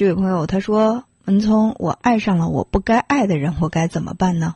[0.00, 4.54] 这位朋友他说：“文聪，我爱上了我不该爱的人，我该怎么办呢？”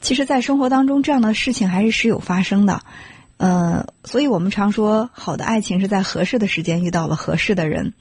[0.00, 2.80] 其实，在生活当中，这样的事情还是时有发生的。
[3.36, 7.92] 呃，所以我们常说，好的爱情是在合适的时间遇到了合适的人。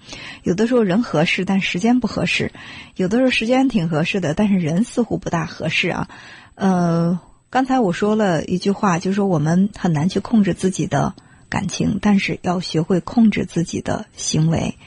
[0.43, 2.54] 有的时候人合适，但时间不合适；
[2.96, 6.08] 有的时候时间挺合适的，但是人似乎不大合适啊。
[6.55, 7.20] 呃，
[7.50, 11.16] 刚才我说了一句话，就是说我们很难去控制自己的
[11.50, 14.78] 感情，但是要学会控制自己的行为。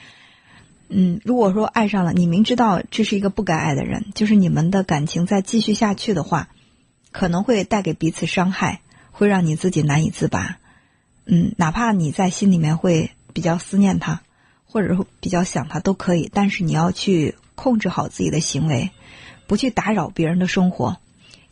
[0.96, 6.48] 嗯，如果说爱上了你，明知道这是一个不该爱的人，就是你们的感情再继续下去的话，
[7.11, 8.80] 可能会带给彼此伤害。
[9.17, 10.58] 会让你自己难以自拔，
[11.25, 14.22] 嗯，哪怕你在心里面会比较思念他，
[14.67, 18.90] 或者说比较想他都可以，但是你要去控制好自己的行为，
[19.46, 20.96] 不去打扰别人的生活，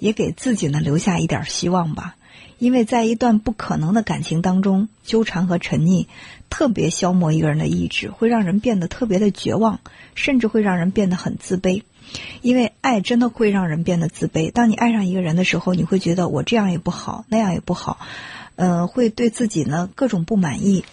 [0.01, 2.17] 也给自己呢留下一点希望吧。
[2.59, 6.07] 因为在一段不可能的感情当中纠缠和沉溺，
[6.49, 9.81] 特别消磨一个人的意志，会让人变得特别的绝望，
[10.15, 11.83] 甚至会让人变得很自卑。
[12.43, 14.51] 因为爱真的会让人变得自卑。
[14.51, 17.99] 当你爱上一个人的时候，你会觉得我这样也不好，那样也不好，
[18.57, 20.85] 呃，会对自己呢各种不满意。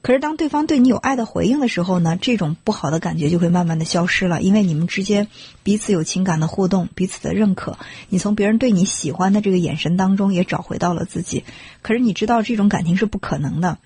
[0.00, 4.40] 可是当对方对你有爱的回应的时候呢，这种不好的感觉就会慢慢的消失了。
[4.42, 5.28] 因为你们之间
[5.62, 11.44] 彼此有情感的互动，彼此的认可，你从别人对你喜欢的这个眼神当中也找回到了自己。
[11.82, 13.78] 可是你知道这种感情是不可能的，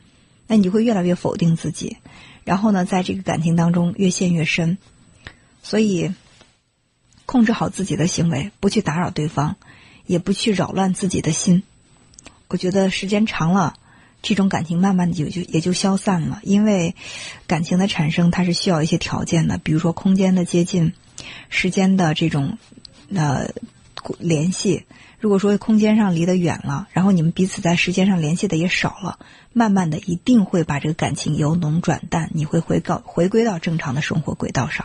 [0.46, 1.96] 那你会越来越否定自己，
[2.44, 4.78] 然后呢，在这个感情当中越陷越深。
[5.62, 6.12] 所以。
[7.24, 9.56] 控制好自己的行为，不去打扰对方，
[10.06, 11.62] 也不去扰乱自己的心。
[12.48, 13.78] 我觉得时间长了，
[14.22, 16.40] 这种感情慢慢的就就也就消散了。
[16.42, 16.94] 因为
[17.46, 20.94] 感情的产生，它是需要一些条件的，比如说空间的接近，
[21.50, 22.56] 时间的这种
[23.14, 23.50] 呃
[24.18, 24.86] 联系。
[25.20, 29.20] 如果说空间上离得远了，然后你们彼此在时间上联系的也少了，
[29.52, 34.80] 慢慢的一定会把这个感情由浓转淡，你会回告回归到正常的生活轨道上。